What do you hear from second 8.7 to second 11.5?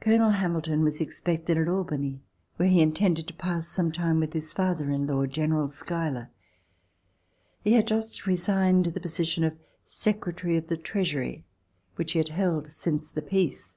the position of Secretary of the Treasury,